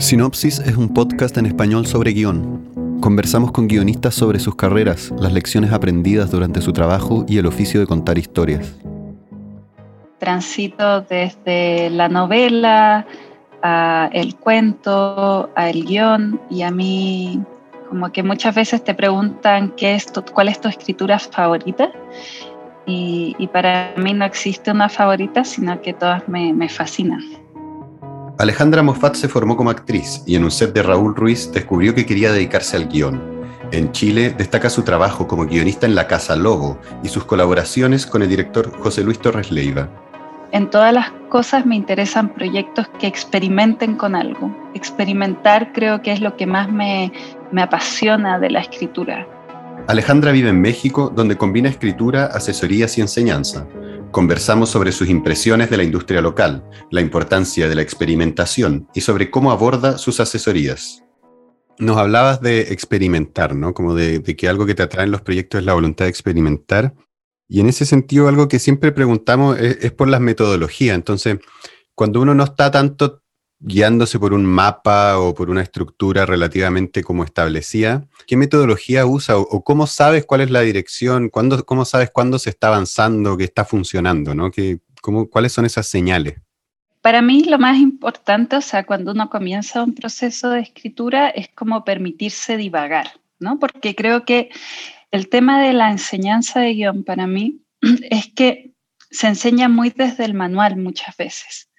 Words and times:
Sinopsis 0.00 0.60
es 0.60 0.76
un 0.76 0.94
podcast 0.94 1.36
en 1.36 1.46
español 1.46 1.86
sobre 1.86 2.12
guion. 2.12 2.98
Conversamos 3.00 3.52
con 3.52 3.68
guionistas 3.68 4.14
sobre 4.14 4.40
sus 4.40 4.56
carreras, 4.56 5.12
las 5.18 5.32
lecciones 5.32 5.72
aprendidas 5.72 6.30
durante 6.30 6.60
su 6.62 6.72
trabajo 6.72 7.24
y 7.28 7.38
el 7.38 7.46
oficio 7.46 7.80
de 7.80 7.86
contar 7.86 8.18
historias. 8.18 8.74
Transito 10.18 11.02
desde 11.02 11.90
la 11.90 12.08
novela 12.08 13.06
a 13.62 14.08
el 14.12 14.36
cuento, 14.36 15.50
a 15.54 15.68
el 15.70 15.84
guion 15.84 16.40
y 16.50 16.62
a 16.62 16.70
mí 16.70 17.40
como 17.88 18.10
que 18.10 18.22
muchas 18.22 18.54
veces 18.54 18.82
te 18.82 18.94
preguntan 18.94 19.74
qué 19.76 19.94
es 19.94 20.12
cuál 20.32 20.48
es 20.48 20.60
tu 20.60 20.68
escritura 20.68 21.18
favorita 21.18 21.92
y, 22.86 23.46
para 23.52 23.92
mí 23.96 24.14
no 24.14 24.24
existe 24.24 24.70
una 24.70 24.88
favorita, 24.88 25.44
sino 25.44 25.80
que 25.80 25.92
todas 25.92 26.26
me 26.26 26.68
fascinan. 26.68 27.39
Alejandra 28.40 28.82
Moffat 28.82 29.16
se 29.16 29.28
formó 29.28 29.54
como 29.54 29.68
actriz 29.68 30.22
y 30.24 30.34
en 30.34 30.44
un 30.44 30.50
set 30.50 30.72
de 30.72 30.82
Raúl 30.82 31.14
Ruiz 31.14 31.52
descubrió 31.52 31.94
que 31.94 32.06
quería 32.06 32.32
dedicarse 32.32 32.74
al 32.74 32.88
guion. 32.88 33.20
En 33.70 33.92
Chile 33.92 34.30
destaca 34.30 34.70
su 34.70 34.80
trabajo 34.80 35.28
como 35.28 35.44
guionista 35.44 35.84
en 35.84 35.94
La 35.94 36.06
Casa 36.06 36.36
Lobo 36.36 36.78
y 37.02 37.08
sus 37.08 37.26
colaboraciones 37.26 38.06
con 38.06 38.22
el 38.22 38.30
director 38.30 38.72
José 38.80 39.04
Luis 39.04 39.18
Torres 39.18 39.52
Leiva. 39.52 39.90
En 40.52 40.70
todas 40.70 40.94
las 40.94 41.10
cosas 41.28 41.66
me 41.66 41.76
interesan 41.76 42.30
proyectos 42.30 42.88
que 42.98 43.06
experimenten 43.06 43.96
con 43.96 44.14
algo. 44.14 44.50
Experimentar 44.72 45.74
creo 45.74 46.00
que 46.00 46.10
es 46.10 46.22
lo 46.22 46.38
que 46.38 46.46
más 46.46 46.72
me, 46.72 47.12
me 47.52 47.60
apasiona 47.60 48.38
de 48.38 48.48
la 48.48 48.60
escritura. 48.60 49.26
Alejandra 49.86 50.32
vive 50.32 50.50
en 50.50 50.60
México, 50.60 51.12
donde 51.14 51.36
combina 51.36 51.68
escritura, 51.68 52.26
asesorías 52.26 52.96
y 52.98 53.00
enseñanza. 53.00 53.66
Conversamos 54.12 54.70
sobre 54.70 54.92
sus 54.92 55.08
impresiones 55.08 55.70
de 55.70 55.76
la 55.76 55.82
industria 55.82 56.20
local, 56.20 56.64
la 56.90 57.00
importancia 57.00 57.68
de 57.68 57.74
la 57.74 57.82
experimentación 57.82 58.88
y 58.94 59.00
sobre 59.00 59.30
cómo 59.30 59.50
aborda 59.50 59.98
sus 59.98 60.20
asesorías. 60.20 61.04
Nos 61.78 61.96
hablabas 61.96 62.40
de 62.40 62.72
experimentar, 62.72 63.54
¿no? 63.54 63.72
Como 63.72 63.94
de, 63.94 64.22
que 64.22 64.48
algo 64.48 64.66
que 64.66 64.74
te 64.74 64.82
atrae 64.82 65.06
en 65.06 65.12
los 65.12 65.22
proyectos 65.22 65.60
es 65.60 65.66
la 65.66 65.74
voluntad 65.74 66.04
de 66.04 66.10
experimentar. 66.10 66.94
Y 67.48 67.60
en 67.60 67.68
ese 67.68 67.84
sentido, 67.84 68.28
algo 68.28 68.48
que 68.48 68.58
siempre 68.58 68.92
preguntamos 68.92 69.58
es, 69.58 69.78
es 69.80 69.92
por 69.92 70.08
las 70.08 70.20
metodologías. 70.20 70.94
Entonces, 70.94 71.38
cuando 71.94 72.20
uno 72.20 72.34
no 72.34 72.44
está 72.44 72.70
tanto 72.70 73.22
guiándose 73.60 74.18
por 74.18 74.32
un 74.32 74.44
mapa 74.44 75.18
o 75.18 75.34
por 75.34 75.50
una 75.50 75.62
estructura 75.62 76.26
relativamente 76.26 77.02
como 77.04 77.24
establecida, 77.24 78.06
¿qué 78.26 78.36
metodología 78.36 79.06
usa 79.06 79.36
o, 79.36 79.62
cómo 79.62 79.86
sabes 79.86 80.24
cuál 80.24 80.40
es 80.40 80.50
la 80.50 80.62
dirección? 80.62 81.28
¿Cuándo, 81.28 81.64
¿Cómo 81.64 81.84
sabes 81.84 82.10
cuándo 82.10 82.38
se 82.38 82.50
está 82.50 82.68
avanzando, 82.68 83.36
que 83.36 83.44
está 83.44 83.64
funcionando? 83.64 84.34
¿no? 84.34 84.50
cómo, 85.02 85.28
¿Cuáles 85.28 85.52
son 85.52 85.66
esas 85.66 85.86
señales? 85.86 86.40
Para 87.02 87.22
mí 87.22 87.44
lo 87.44 87.58
más 87.58 87.78
importante, 87.78 88.56
o 88.56 88.60
sea, 88.60 88.84
cuando 88.84 89.12
uno 89.12 89.30
comienza 89.30 89.82
un 89.82 89.94
proceso 89.94 90.50
de 90.50 90.60
escritura, 90.60 91.30
es 91.30 91.48
como 91.48 91.82
permitirse 91.84 92.58
divagar, 92.58 93.20
¿no? 93.38 93.58
Porque 93.58 93.94
creo 93.94 94.26
que 94.26 94.50
el 95.10 95.28
tema 95.28 95.62
de 95.62 95.72
la 95.72 95.90
enseñanza 95.90 96.60
de 96.60 96.74
guion 96.74 97.04
para 97.04 97.26
mí 97.26 97.62
es 98.10 98.30
que 98.34 98.74
se 99.10 99.28
enseña 99.28 99.68
muy 99.68 99.90
desde 99.90 100.24
el 100.24 100.34
manual 100.34 100.76
muchas 100.76 101.16
veces. 101.16 101.69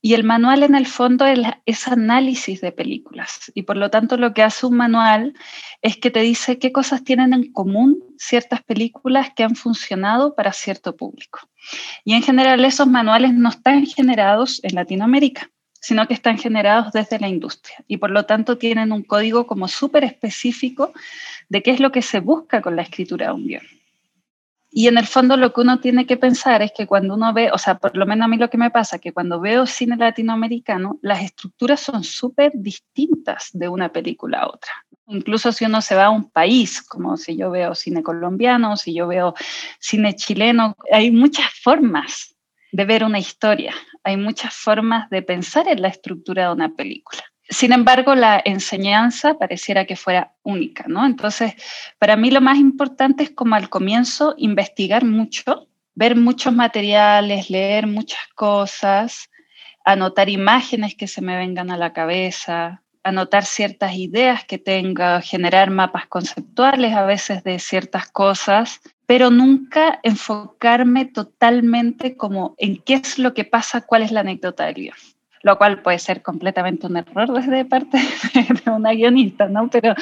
Y 0.00 0.14
el 0.14 0.22
manual 0.22 0.62
en 0.62 0.76
el 0.76 0.86
fondo 0.86 1.26
es, 1.26 1.88
análisis 1.88 2.60
de 2.60 2.70
películas. 2.70 3.50
Y 3.54 3.62
por 3.62 3.76
lo 3.76 3.90
tanto 3.90 4.16
lo 4.16 4.32
que 4.32 4.42
hace 4.42 4.66
un 4.66 4.76
manual 4.76 5.34
es 5.82 5.96
que 5.96 6.10
te 6.10 6.20
dice 6.20 6.58
qué 6.58 6.70
cosas 6.70 7.02
tienen 7.02 7.32
en 7.32 7.52
común 7.52 8.04
ciertas 8.16 8.62
películas 8.62 9.30
que 9.34 9.42
han 9.42 9.56
funcionado 9.56 10.36
para 10.36 10.52
cierto 10.52 10.96
público. 10.96 11.40
Y 12.04 12.14
en 12.14 12.22
general 12.22 12.64
esos 12.64 12.86
manuales 12.86 13.34
no 13.34 13.48
están 13.48 13.86
generados 13.86 14.60
en 14.62 14.76
Latinoamérica, 14.76 15.50
sino 15.80 16.06
que 16.06 16.14
están 16.14 16.38
generados 16.38 16.92
desde 16.92 17.18
la 17.18 17.28
industria. 17.28 17.84
Y 17.88 17.96
por 17.96 18.10
lo 18.10 18.24
tanto 18.24 18.56
tienen 18.56 18.92
un 18.92 19.02
código 19.02 19.48
como 19.48 19.66
súper 19.66 20.04
específico 20.04 20.92
de 21.48 21.62
qué 21.62 21.72
es 21.72 21.80
lo 21.80 21.90
que 21.90 22.02
se 22.02 22.20
busca 22.20 22.62
con 22.62 22.76
la 22.76 22.82
escritura 22.82 23.26
de 23.26 23.32
un 23.32 23.46
guion. 23.48 23.77
Y 24.70 24.86
en 24.86 24.98
el 24.98 25.06
fondo 25.06 25.36
lo 25.36 25.52
que 25.52 25.62
uno 25.62 25.80
tiene 25.80 26.06
que 26.06 26.18
pensar 26.18 26.60
es 26.60 26.72
que 26.76 26.86
cuando 26.86 27.14
uno 27.14 27.32
ve, 27.32 27.50
o 27.52 27.58
sea, 27.58 27.78
por 27.78 27.96
lo 27.96 28.04
menos 28.04 28.26
a 28.26 28.28
mí 28.28 28.36
lo 28.36 28.50
que 28.50 28.58
me 28.58 28.70
pasa, 28.70 28.98
que 28.98 29.12
cuando 29.12 29.40
veo 29.40 29.66
cine 29.66 29.96
latinoamericano, 29.96 30.98
las 31.00 31.22
estructuras 31.22 31.80
son 31.80 32.04
súper 32.04 32.52
distintas 32.54 33.48
de 33.52 33.68
una 33.68 33.90
película 33.90 34.40
a 34.40 34.48
otra. 34.48 34.70
Incluso 35.06 35.52
si 35.52 35.64
uno 35.64 35.80
se 35.80 35.94
va 35.94 36.06
a 36.06 36.10
un 36.10 36.30
país, 36.30 36.82
como 36.82 37.16
si 37.16 37.36
yo 37.36 37.50
veo 37.50 37.74
cine 37.74 38.02
colombiano, 38.02 38.76
si 38.76 38.94
yo 38.94 39.06
veo 39.06 39.34
cine 39.80 40.14
chileno, 40.14 40.76
hay 40.92 41.10
muchas 41.10 41.50
formas 41.62 42.36
de 42.70 42.84
ver 42.84 43.04
una 43.04 43.18
historia, 43.18 43.74
hay 44.04 44.18
muchas 44.18 44.54
formas 44.54 45.08
de 45.08 45.22
pensar 45.22 45.66
en 45.68 45.80
la 45.80 45.88
estructura 45.88 46.48
de 46.48 46.52
una 46.52 46.74
película. 46.74 47.22
Sin 47.50 47.72
embargo, 47.72 48.14
la 48.14 48.42
enseñanza 48.44 49.38
pareciera 49.38 49.86
que 49.86 49.96
fuera 49.96 50.34
única, 50.42 50.84
¿no? 50.86 51.06
Entonces, 51.06 51.54
para 51.98 52.16
mí 52.16 52.30
lo 52.30 52.42
más 52.42 52.58
importante 52.58 53.22
es 53.22 53.30
como 53.30 53.54
al 53.54 53.70
comienzo 53.70 54.34
investigar 54.36 55.04
mucho, 55.04 55.66
ver 55.94 56.14
muchos 56.14 56.52
materiales, 56.52 57.48
leer 57.48 57.86
muchas 57.86 58.20
cosas, 58.34 59.30
anotar 59.82 60.28
imágenes 60.28 60.94
que 60.94 61.08
se 61.08 61.22
me 61.22 61.36
vengan 61.38 61.70
a 61.70 61.78
la 61.78 61.94
cabeza, 61.94 62.82
anotar 63.02 63.46
ciertas 63.46 63.94
ideas 63.94 64.44
que 64.44 64.58
tenga, 64.58 65.22
generar 65.22 65.70
mapas 65.70 66.06
conceptuales 66.06 66.94
a 66.94 67.06
veces 67.06 67.42
de 67.44 67.58
ciertas 67.58 68.10
cosas, 68.10 68.82
pero 69.06 69.30
nunca 69.30 70.00
enfocarme 70.02 71.06
totalmente 71.06 72.14
como 72.18 72.54
en 72.58 72.76
qué 72.82 72.94
es 72.94 73.18
lo 73.18 73.32
que 73.32 73.44
pasa, 73.44 73.80
cuál 73.80 74.02
es 74.02 74.12
la 74.12 74.20
anécdota 74.20 74.66
del 74.66 74.74
guion 74.74 74.96
lo 75.42 75.58
cual 75.58 75.82
puede 75.82 75.98
ser 75.98 76.22
completamente 76.22 76.86
un 76.86 76.96
error 76.96 77.32
desde 77.32 77.64
parte 77.64 77.98
de 78.64 78.70
una 78.70 78.92
guionista, 78.92 79.48
¿no? 79.48 79.68
Pero 79.70 79.94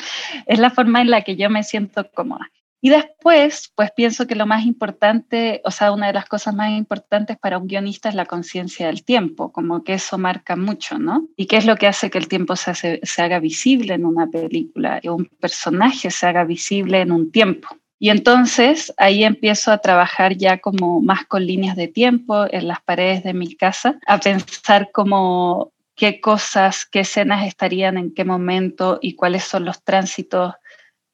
es 0.46 0.58
la 0.58 0.70
forma 0.70 1.00
en 1.00 1.10
la 1.10 1.22
que 1.22 1.36
yo 1.36 1.50
me 1.50 1.62
siento 1.62 2.08
cómoda. 2.12 2.50
Y 2.80 2.90
después, 2.90 3.72
pues 3.74 3.90
pienso 3.96 4.26
que 4.26 4.34
lo 4.34 4.46
más 4.46 4.64
importante, 4.64 5.62
o 5.64 5.70
sea, 5.70 5.92
una 5.92 6.08
de 6.08 6.12
las 6.12 6.26
cosas 6.26 6.54
más 6.54 6.70
importantes 6.70 7.38
para 7.38 7.58
un 7.58 7.66
guionista 7.66 8.08
es 8.08 8.14
la 8.14 8.26
conciencia 8.26 8.86
del 8.86 9.02
tiempo, 9.02 9.50
como 9.50 9.82
que 9.82 9.94
eso 9.94 10.18
marca 10.18 10.56
mucho, 10.56 10.98
¿no? 10.98 11.26
Y 11.36 11.46
qué 11.46 11.56
es 11.56 11.66
lo 11.66 11.76
que 11.76 11.86
hace 11.86 12.10
que 12.10 12.18
el 12.18 12.28
tiempo 12.28 12.54
se, 12.54 13.00
se 13.02 13.22
haga 13.22 13.40
visible 13.40 13.94
en 13.94 14.04
una 14.04 14.26
película, 14.26 15.00
que 15.00 15.10
un 15.10 15.24
personaje 15.24 16.10
se 16.10 16.26
haga 16.26 16.44
visible 16.44 17.00
en 17.00 17.12
un 17.12 17.32
tiempo. 17.32 17.68
Y 17.98 18.10
entonces 18.10 18.92
ahí 18.98 19.24
empiezo 19.24 19.72
a 19.72 19.78
trabajar 19.78 20.36
ya 20.36 20.58
como 20.58 21.00
más 21.00 21.24
con 21.26 21.46
líneas 21.46 21.76
de 21.76 21.88
tiempo 21.88 22.46
en 22.50 22.68
las 22.68 22.82
paredes 22.82 23.24
de 23.24 23.32
mi 23.32 23.54
casa, 23.54 23.98
a 24.06 24.20
pensar 24.20 24.90
como 24.92 25.72
qué 25.94 26.20
cosas, 26.20 26.84
qué 26.84 27.00
escenas 27.00 27.46
estarían 27.46 27.96
en 27.96 28.12
qué 28.12 28.24
momento 28.24 28.98
y 29.00 29.14
cuáles 29.14 29.44
son 29.44 29.64
los 29.64 29.82
tránsitos 29.82 30.54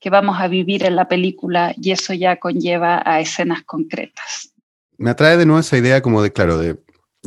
que 0.00 0.10
vamos 0.10 0.40
a 0.40 0.48
vivir 0.48 0.84
en 0.84 0.96
la 0.96 1.06
película 1.06 1.72
y 1.80 1.92
eso 1.92 2.12
ya 2.12 2.36
conlleva 2.36 3.00
a 3.04 3.20
escenas 3.20 3.62
concretas. 3.62 4.52
Me 4.98 5.10
atrae 5.10 5.36
de 5.36 5.46
nuevo 5.46 5.60
esa 5.60 5.78
idea 5.78 6.02
como 6.02 6.20
de, 6.22 6.32
claro, 6.32 6.58
de 6.58 6.76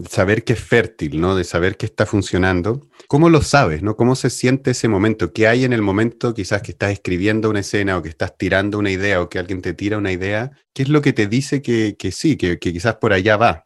saber 0.09 0.44
que 0.44 0.53
es 0.53 0.59
fértil, 0.59 1.22
¿no? 1.22 1.35
De 1.35 1.44
saber 1.44 1.78
que 1.78 1.85
está 1.85 2.06
funcionando. 2.06 2.81
¿Cómo 3.07 3.29
lo 3.29 3.41
sabes, 3.41 3.81
no? 3.81 3.95
¿Cómo 3.95 4.16
se 4.16 4.29
siente 4.29 4.72
ese 4.72 4.88
momento? 4.88 5.31
¿Qué 5.33 5.47
hay 5.47 5.63
en 5.63 5.73
el 5.73 5.81
momento 5.81 6.33
quizás 6.33 6.61
que 6.61 6.72
estás 6.72 6.91
escribiendo 6.91 7.50
una 7.50 7.61
escena 7.61 7.97
o 7.97 8.01
que 8.01 8.09
estás 8.09 8.38
tirando 8.38 8.78
una 8.78 8.91
idea 8.91 9.22
o 9.22 9.29
que 9.29 9.39
alguien 9.39 9.61
te 9.61 9.73
tira 9.73 9.97
una 9.97 10.11
idea? 10.11 10.51
¿Qué 10.73 10.83
es 10.83 10.89
lo 10.89 11.01
que 11.01 11.13
te 11.13 11.28
dice 11.28 11.61
que, 11.61 11.95
sí, 12.11 12.38
que, 12.38 12.59
que 12.59 12.73
quizás 12.73 12.95
por 12.95 13.13
allá 13.13 13.38
va? 13.38 13.64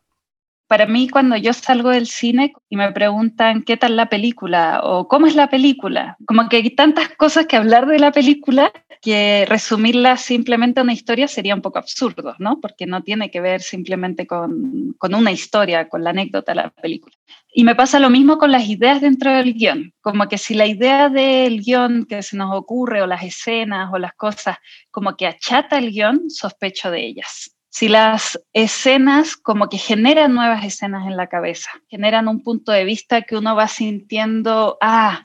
Para 0.69 0.85
mí, 0.85 1.09
cuando 1.09 1.35
yo 1.35 1.51
salgo 1.51 1.89
del 1.89 2.05
cine 2.05 2.53
y 2.69 2.77
me 2.77 2.91
preguntan 2.91 3.63
qué 3.63 3.75
tal 3.75 3.95
la 3.95 4.07
película 4.07 4.81
o 4.83 5.07
cómo 5.07 5.25
es 5.25 5.33
la 5.33 5.49
película, 5.49 6.15
como 6.27 6.47
que 6.47 6.57
hay 6.57 6.69
tantas 6.69 7.09
cosas 7.17 7.47
que 7.47 7.55
hablar 7.55 7.87
de 7.87 7.97
la 7.97 8.11
película 8.11 8.71
que 9.01 9.47
resumirla 9.49 10.15
simplemente 10.17 10.79
a 10.79 10.83
una 10.83 10.93
historia 10.93 11.27
sería 11.27 11.55
un 11.55 11.63
poco 11.63 11.79
absurdo, 11.79 12.35
¿no? 12.37 12.59
Porque 12.61 12.85
no 12.85 13.01
tiene 13.01 13.31
que 13.31 13.41
ver 13.41 13.61
simplemente 13.61 14.27
con, 14.27 14.93
una 15.01 15.31
historia, 15.31 15.89
con 15.89 16.03
la 16.03 16.11
anécdota 16.11 16.51
de 16.51 16.57
la 16.57 16.69
película. 16.69 17.15
Y 17.51 17.63
me 17.63 17.73
pasa 17.73 17.99
lo 17.99 18.11
mismo 18.11 18.37
con 18.37 18.51
las 18.51 18.69
ideas 18.69 19.01
dentro 19.01 19.33
del 19.33 19.55
guion, 19.55 19.95
como 20.01 20.27
que 20.27 20.37
si 20.37 20.53
la 20.53 20.67
idea 20.67 21.09
del 21.09 21.63
guion 21.63 22.05
que 22.05 22.21
se 22.21 22.37
nos 22.37 22.55
ocurre 22.55 23.01
o 23.01 23.07
las 23.07 23.23
escenas 23.23 23.89
o 23.91 23.97
las 23.97 24.13
cosas 24.13 24.57
como 24.91 25.17
que 25.17 25.25
achata 25.25 25.79
el 25.79 25.89
guion, 25.89 26.29
sospecho 26.29 26.91
de 26.91 27.07
ellas. 27.07 27.55
Si 27.79 27.87
las 27.87 28.37
escenas 28.51 29.37
como 29.37 29.69
que 29.69 29.77
generan 29.77 30.33
nuevas 30.33 30.65
escenas 30.65 31.07
en 31.07 31.15
la 31.15 31.27
cabeza, 31.27 31.69
generan 31.87 32.27
un 32.27 32.43
punto 32.43 32.73
de 32.73 32.83
vista 32.83 33.21
que 33.21 33.37
uno 33.37 33.55
va 33.55 33.69
sintiendo, 33.69 34.77
ah, 34.81 35.23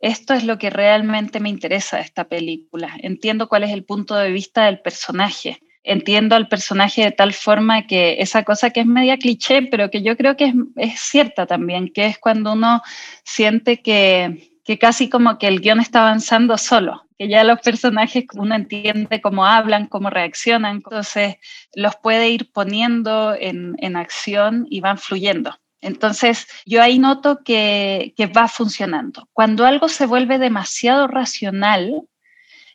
esto 0.00 0.32
es 0.32 0.44
lo 0.44 0.56
que 0.56 0.70
realmente 0.70 1.38
me 1.38 1.50
interesa 1.50 1.98
de 1.98 2.04
esta 2.04 2.24
película. 2.24 2.96
Entiendo 3.02 3.46
cuál 3.46 3.64
es 3.64 3.72
el 3.72 3.84
punto 3.84 4.14
de 4.14 4.30
vista 4.30 4.64
del 4.64 4.80
personaje. 4.80 5.60
Entiendo 5.82 6.34
al 6.34 6.48
personaje 6.48 7.02
de 7.02 7.12
tal 7.12 7.34
forma 7.34 7.86
que 7.86 8.22
esa 8.22 8.42
cosa 8.42 8.70
que 8.70 8.80
es 8.80 8.86
media 8.86 9.18
cliché, 9.18 9.60
pero 9.60 9.90
que 9.90 10.00
yo 10.00 10.16
creo 10.16 10.34
que 10.34 10.54
es, 10.76 10.98
cierta 10.98 11.44
también, 11.44 11.92
que 11.92 12.06
es 12.06 12.18
cuando 12.18 12.54
uno 12.54 12.80
siente 13.22 13.82
que, 13.82 14.50
que 14.64 14.78
casi 14.78 15.10
como 15.10 15.36
que 15.36 15.46
el 15.46 15.60
guion 15.60 15.80
está 15.80 16.00
avanzando 16.00 16.56
solo, 16.56 17.02
ya 17.28 17.44
los 17.44 17.60
personajes 17.60 18.24
uno 18.34 18.54
entiende 18.54 19.20
cómo 19.20 19.46
hablan, 19.46 19.86
cómo 19.86 20.10
reaccionan, 20.10 20.76
entonces 20.76 21.36
los 21.74 21.96
puede 21.96 22.30
ir 22.30 22.50
poniendo 22.52 23.34
en, 23.38 23.74
en 23.78 23.96
acción 23.96 24.66
y 24.70 24.80
van 24.80 24.98
fluyendo. 24.98 25.58
Entonces, 25.82 26.46
yo 26.64 26.80
ahí 26.80 26.98
noto 27.00 27.40
que, 27.44 28.14
que 28.16 28.26
va 28.26 28.46
funcionando. 28.46 29.28
Cuando 29.32 29.66
algo 29.66 29.88
se 29.88 30.06
vuelve 30.06 30.38
demasiado 30.38 31.08
racional 31.08 32.02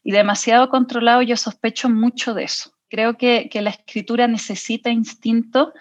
y 0.03 0.11
demasiado 0.11 0.69
controlado, 0.69 1.21
yo 1.21 1.37
sospecho 1.37 1.89
mucho 1.89 2.33
de 2.33 2.43
eso. 2.43 2.73
Creo 2.89 3.17
que, 3.17 3.47
que 3.49 3.61
la 3.61 3.69
escritura 3.69 4.27
necesita 4.27 4.89
instinto 4.89 5.73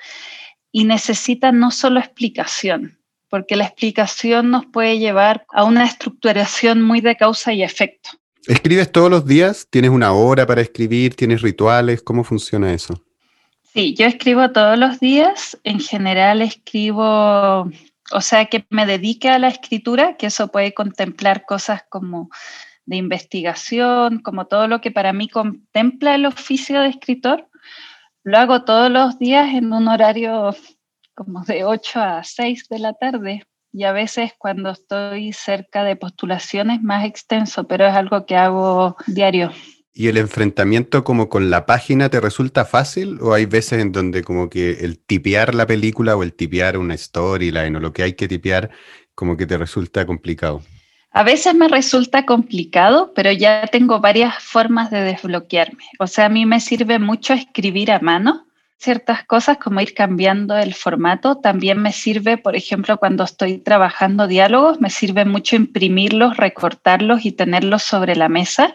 y 0.70 0.84
necesita 0.84 1.50
no 1.50 1.72
solo 1.72 1.98
explicación, 1.98 3.00
porque 3.28 3.56
la 3.56 3.64
explicación 3.64 4.50
nos 4.50 4.66
puede 4.66 4.98
llevar 4.98 5.46
a 5.52 5.64
una 5.64 5.84
estructuración 5.84 6.82
muy 6.82 7.00
de 7.00 7.16
causa 7.16 7.52
y 7.52 7.62
efecto. 7.62 8.10
¿Escribes 8.46 8.92
todos 8.92 9.10
los 9.10 9.26
días? 9.26 9.66
¿Tienes 9.70 9.90
una 9.90 10.12
hora 10.12 10.46
para 10.46 10.60
escribir? 10.60 11.16
¿Tienes 11.16 11.42
rituales? 11.42 12.00
¿Cómo 12.00 12.22
funciona 12.22 12.72
eso? 12.72 13.02
Sí, 13.62 13.94
yo 13.94 14.06
escribo 14.06 14.52
todos 14.52 14.78
los 14.78 15.00
días. 15.00 15.58
En 15.64 15.80
general 15.80 16.40
escribo, 16.42 17.02
o 18.12 18.20
sea, 18.20 18.46
que 18.46 18.64
me 18.70 18.86
dedique 18.86 19.28
a 19.28 19.40
la 19.40 19.48
escritura, 19.48 20.16
que 20.16 20.26
eso 20.26 20.46
puede 20.48 20.74
contemplar 20.74 21.44
cosas 21.44 21.82
como 21.88 22.30
de 22.84 22.96
investigación, 22.96 24.20
como 24.20 24.46
todo 24.46 24.68
lo 24.68 24.80
que 24.80 24.92
para 24.92 25.12
mí 25.12 25.28
contempla 25.28 26.14
el 26.14 26.24
oficio 26.24 26.80
de 26.80 26.88
escritor. 26.90 27.48
Lo 28.22 28.38
hago 28.38 28.62
todos 28.64 28.92
los 28.92 29.18
días 29.18 29.54
en 29.54 29.72
un 29.72 29.88
horario 29.88 30.54
como 31.16 31.42
de 31.42 31.64
8 31.64 32.00
a 32.00 32.22
6 32.22 32.68
de 32.68 32.78
la 32.78 32.92
tarde 32.92 33.42
y 33.76 33.84
a 33.84 33.92
veces 33.92 34.32
cuando 34.38 34.70
estoy 34.70 35.34
cerca 35.34 35.84
de 35.84 35.96
postulaciones 35.96 36.82
más 36.82 37.04
extenso, 37.04 37.68
pero 37.68 37.86
es 37.86 37.92
algo 37.92 38.24
que 38.24 38.34
hago 38.34 38.96
diario. 39.06 39.52
¿Y 39.92 40.08
el 40.08 40.16
enfrentamiento 40.16 41.04
como 41.04 41.28
con 41.28 41.50
la 41.50 41.66
página 41.66 42.08
te 42.08 42.18
resulta 42.18 42.64
fácil 42.64 43.18
o 43.20 43.34
hay 43.34 43.44
veces 43.44 43.82
en 43.82 43.92
donde 43.92 44.24
como 44.24 44.48
que 44.48 44.70
el 44.80 44.98
tipear 44.98 45.54
la 45.54 45.66
película 45.66 46.16
o 46.16 46.22
el 46.22 46.32
tipear 46.32 46.78
una 46.78 46.96
storyline 46.96 47.76
o 47.76 47.80
lo 47.80 47.92
que 47.92 48.02
hay 48.02 48.14
que 48.14 48.28
tipear 48.28 48.70
como 49.14 49.36
que 49.36 49.44
te 49.44 49.58
resulta 49.58 50.06
complicado? 50.06 50.62
A 51.10 51.22
veces 51.22 51.54
me 51.54 51.68
resulta 51.68 52.24
complicado, 52.24 53.12
pero 53.14 53.30
ya 53.30 53.66
tengo 53.70 54.00
varias 54.00 54.42
formas 54.42 54.90
de 54.90 55.02
desbloquearme. 55.02 55.84
O 55.98 56.06
sea, 56.06 56.26
a 56.26 56.30
mí 56.30 56.46
me 56.46 56.60
sirve 56.60 56.98
mucho 56.98 57.34
escribir 57.34 57.92
a 57.92 58.00
mano 58.00 58.45
ciertas 58.78 59.24
cosas 59.24 59.58
como 59.58 59.80
ir 59.80 59.94
cambiando 59.94 60.56
el 60.56 60.74
formato. 60.74 61.38
También 61.38 61.80
me 61.80 61.92
sirve, 61.92 62.36
por 62.36 62.56
ejemplo, 62.56 62.98
cuando 62.98 63.24
estoy 63.24 63.58
trabajando 63.58 64.26
diálogos, 64.26 64.80
me 64.80 64.90
sirve 64.90 65.24
mucho 65.24 65.56
imprimirlos, 65.56 66.36
recortarlos 66.36 67.24
y 67.24 67.32
tenerlos 67.32 67.82
sobre 67.82 68.16
la 68.16 68.28
mesa. 68.28 68.72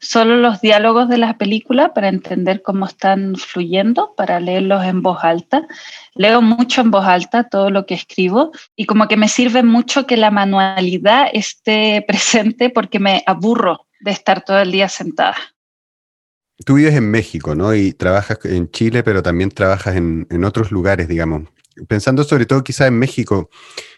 Solo 0.00 0.36
los 0.36 0.60
diálogos 0.60 1.08
de 1.08 1.18
la 1.18 1.38
película 1.38 1.94
para 1.94 2.08
entender 2.08 2.62
cómo 2.62 2.86
están 2.86 3.36
fluyendo, 3.36 4.14
para 4.16 4.40
leerlos 4.40 4.84
en 4.84 5.02
voz 5.02 5.22
alta. 5.22 5.66
Leo 6.14 6.42
mucho 6.42 6.80
en 6.80 6.90
voz 6.90 7.06
alta 7.06 7.44
todo 7.44 7.70
lo 7.70 7.86
que 7.86 7.94
escribo 7.94 8.52
y 8.76 8.86
como 8.86 9.08
que 9.08 9.16
me 9.16 9.28
sirve 9.28 9.62
mucho 9.62 10.06
que 10.06 10.16
la 10.16 10.30
manualidad 10.30 11.28
esté 11.32 12.02
presente 12.06 12.70
porque 12.70 12.98
me 12.98 13.22
aburro 13.26 13.86
de 14.00 14.10
estar 14.10 14.44
todo 14.44 14.60
el 14.60 14.72
día 14.72 14.88
sentada. 14.88 15.36
Tú 16.64 16.74
vives 16.74 16.94
en 16.94 17.10
México, 17.10 17.54
¿no? 17.54 17.74
Y 17.74 17.92
trabajas 17.92 18.38
en 18.44 18.70
Chile, 18.70 19.02
pero 19.02 19.22
también 19.22 19.50
trabajas 19.50 19.96
en, 19.96 20.44
otros 20.44 20.70
lugares, 20.70 21.08
digamos. 21.08 21.48
Pensando 21.88 22.22
sobre 22.22 22.46
todo 22.46 22.62
quizás 22.62 22.88
en 22.88 22.98
México, 22.98 23.50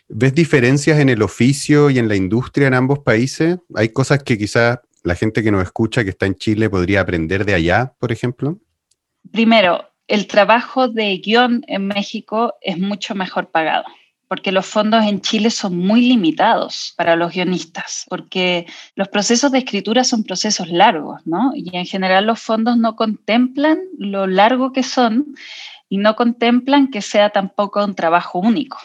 ¿ves 0.08 0.34
diferencias 0.34 0.98
en 0.98 1.10
el 1.10 1.22
oficio 1.22 1.90
y 1.90 1.98
en 1.98 2.08
la 2.08 2.16
industria 2.16 2.68
en 2.68 2.74
ambos 2.74 3.00
países? 3.00 3.58
¿Hay 3.74 3.90
cosas 3.90 4.22
que 4.22 4.38
quizás 4.38 4.78
la 5.02 5.14
gente 5.14 5.42
que 5.42 5.50
nos 5.50 5.62
escucha, 5.62 6.02
que 6.02 6.10
está 6.10 6.26
en 6.26 6.36
Chile, 6.36 6.70
podría 6.70 7.02
aprender 7.02 7.44
de 7.44 7.54
allá, 7.54 7.94
por 7.98 8.10
ejemplo? 8.10 8.58
Primero, 9.30 9.84
el 10.08 10.26
trabajo 10.26 10.88
de 10.88 11.18
guion 11.18 11.62
en 11.68 11.86
México 11.86 12.54
es 12.62 12.78
mucho 12.78 13.14
mejor 13.14 13.50
pagado 13.50 13.84
porque 14.28 14.52
los 14.52 14.66
fondos 14.66 15.04
en 15.04 15.20
Chile 15.20 15.50
son 15.50 15.76
muy 15.76 16.00
limitados 16.02 16.94
para 16.96 17.16
los 17.16 17.32
guionistas, 17.32 18.06
porque 18.08 18.66
los 18.94 19.08
procesos 19.08 19.52
de 19.52 19.58
escritura 19.58 20.04
son 20.04 20.24
procesos 20.24 20.68
largos, 20.68 21.20
¿no? 21.26 21.52
Y 21.54 21.76
en 21.76 21.86
general 21.86 22.26
los 22.26 22.40
fondos 22.40 22.76
no 22.76 22.96
contemplan 22.96 23.78
lo 23.98 24.26
largo 24.26 24.72
que 24.72 24.82
son 24.82 25.36
y 25.88 25.98
no 25.98 26.16
contemplan 26.16 26.88
que 26.90 27.02
sea 27.02 27.30
tampoco 27.30 27.84
un 27.84 27.94
trabajo 27.94 28.40
único. 28.40 28.78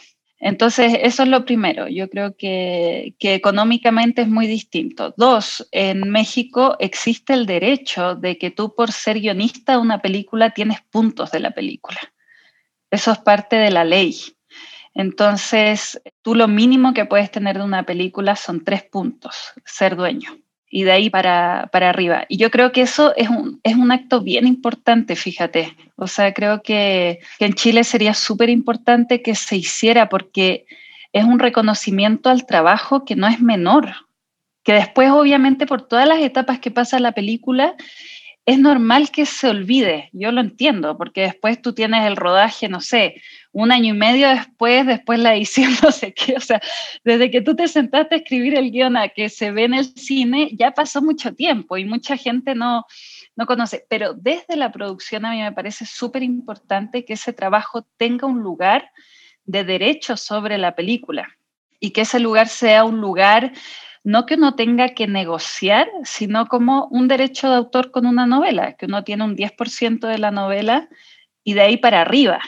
Entonces, 0.44 0.98
eso 1.02 1.22
es 1.22 1.30
lo 1.30 1.46
primero. 1.46 1.88
Yo 1.88 2.10
creo 2.10 2.36
que, 2.36 3.14
que, 3.20 3.36
económicamente 3.36 4.24
es 4.24 4.28
muy 4.28 4.48
distinto. 4.48 5.14
Dos, 5.16 5.68
en 5.72 6.10
México 6.10 6.76
existe 6.80 7.34
el 7.34 7.46
derecho 7.46 8.16
de 8.16 8.40
que 8.40 8.50
tú 8.50 8.74
por 8.74 8.92
ser 8.92 9.20
guionista 9.20 9.74
de 9.74 9.78
una 9.78 10.02
película 10.02 10.50
tienes 10.50 10.82
puntos 10.82 11.32
de 11.32 11.42
la 11.42 11.52
película. 11.52 12.00
Eso 12.90 13.12
es 13.12 13.20
parte 13.20 13.56
de 13.56 13.70
la 13.70 13.84
ley. 13.84 14.16
Entonces, 14.94 16.02
tú 16.22 16.36
lo 16.36 16.48
mínimo 16.48 16.94
que 16.94 17.06
puedes 17.06 17.32
tener 17.32 17.58
de 17.58 17.64
una 17.64 17.84
película 17.84 18.36
son 18.36 18.64
tres 18.64 18.84
puntos, 18.84 19.54
ser 19.66 19.96
dueño, 19.96 20.38
y 20.70 20.84
de 20.84 20.92
ahí 20.92 21.10
para, 21.10 21.70
arriba. 21.72 22.26
Y 22.28 22.38
yo 22.38 22.52
creo 22.52 22.72
que 22.72 22.82
eso 22.82 23.16
es 23.16 23.30
un, 23.30 23.60
es 23.64 23.76
un 23.76 23.92
acto 23.92 24.22
bien 24.22 24.48
importante, 24.48 25.16
fíjate. 25.16 25.76
O 25.96 26.08
sea, 26.08 26.34
creo 26.34 26.62
que, 26.62 27.20
que 27.40 27.46
en 27.46 27.54
Chile 27.54 27.84
sería 27.84 28.14
súper 28.14 28.50
importante 28.50 29.22
que 29.22 29.36
se 29.36 29.56
hiciera 29.56 30.10
porque 30.10 30.66
es 31.14 31.24
un 31.26 31.40
reconocimiento 31.40 32.30
al 32.30 32.46
trabajo 32.46 33.06
que 33.06 33.16
no 33.16 33.28
es 33.28 33.42
menor, 33.42 33.94
que 34.64 34.74
después 34.74 35.10
obviamente 35.10 35.66
por 35.66 35.88
todas 35.88 36.08
las 36.08 36.20
etapas 36.20 36.60
que 36.60 36.72
pasa 36.72 37.00
la 37.00 37.12
película, 37.14 37.76
es 38.46 38.58
normal 38.58 39.12
que 39.12 39.26
se 39.26 39.50
olvide, 39.50 40.10
yo 40.14 40.32
lo 40.32 40.42
entiendo, 40.42 40.98
porque 40.98 41.22
después 41.22 41.62
tú 41.62 41.74
tienes 41.74 42.06
el 42.06 42.16
rodaje, 42.16 42.70
no 42.70 42.82
sé, 42.82 43.22
un 43.54 43.72
año 43.72 43.94
y 43.94 43.98
medio 43.98 44.30
después, 44.30 44.86
después 44.86 45.20
la 45.20 45.36
edición, 45.36 45.72
no 45.84 45.92
sé 45.92 46.14
qué, 46.14 46.36
o 46.36 46.40
sea, 46.40 46.62
desde 47.04 47.30
que 47.30 47.42
tú 47.42 47.56
te 47.56 47.68
sentaste 47.68 48.16
a 48.16 48.18
escribir 48.20 48.58
el 48.58 48.72
guion 48.72 48.98
a 48.98 49.10
que 49.10 49.30
se 49.30 49.52
ve 49.52 49.66
en 49.66 49.74
el 49.74 49.86
cine, 49.86 50.52
ya 50.54 50.72
pasó 50.72 51.02
mucho 51.02 51.34
tiempo 51.34 51.78
y 51.78 51.86
mucha 51.86 52.18
gente 52.18 52.56
no, 52.56 52.86
no 53.36 53.46
conoce, 53.46 53.86
pero 53.90 54.14
desde 54.14 54.56
la 54.56 54.72
producción 54.72 55.26
a 55.26 55.32
mí 55.32 55.42
me 55.42 55.52
parece 55.52 55.86
súper 55.86 56.24
importante 56.24 57.06
que 57.06 57.14
ese 57.14 57.34
trabajo 57.34 57.86
tenga 57.98 58.28
un 58.28 58.40
lugar 58.42 58.90
de 59.46 59.64
derecho 59.64 60.18
sobre 60.18 60.58
la 60.58 60.76
película 60.76 61.28
y 61.80 61.92
que 61.92 62.02
ese 62.02 62.20
lugar 62.20 62.48
sea 62.48 62.84
un 62.84 63.02
lugar 63.02 63.52
no 64.04 64.26
que 64.26 64.36
uno 64.36 64.56
tenga 64.56 64.90
que 64.90 65.08
negociar, 65.08 65.88
sino 66.04 66.48
como 66.48 66.88
un 66.88 67.08
derecho 67.08 67.50
de 67.50 67.56
autor 67.56 67.92
con 67.92 68.06
una 68.06 68.26
novela, 68.26 68.74
que 68.74 68.88
uno 68.88 69.04
tiene 69.04 69.24
un 69.24 69.36
10% 69.36 70.08
de 70.08 70.18
la 70.18 70.32
novela 70.32 70.90
y 71.44 71.54
de 71.54 71.62
ahí 71.62 71.78
para 71.78 72.02
arriba. 72.02 72.40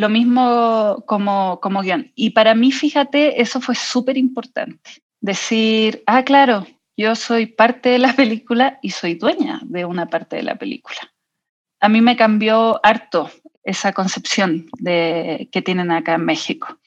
Lo 0.00 0.08
mismo 0.08 1.04
como, 1.06 1.60
como 1.60 1.82
guion. 1.82 2.10
Y 2.14 2.30
para 2.30 2.54
mí, 2.54 2.72
fíjate, 2.72 3.42
eso 3.42 3.60
fue 3.60 3.74
súper 3.74 4.16
importante. 4.16 5.02
Decir, 5.20 6.02
ah, 6.06 6.24
claro, 6.24 6.66
yo 6.96 7.14
soy 7.14 7.44
parte 7.44 7.90
de 7.90 7.98
la 7.98 8.14
película 8.16 8.78
y 8.80 8.92
soy 8.92 9.16
dueña 9.16 9.60
de 9.64 9.84
una 9.84 10.06
parte 10.06 10.36
de 10.36 10.42
la 10.42 10.56
película. 10.56 10.96
A 11.82 11.90
mí 11.90 12.00
me 12.00 12.16
cambió 12.16 12.80
harto 12.82 13.30
esa 13.62 13.92
concepción 13.92 14.70
de, 14.78 15.50
que 15.52 15.60
tienen 15.60 15.90
acá 15.90 16.14
en 16.14 16.24
México. 16.24 16.78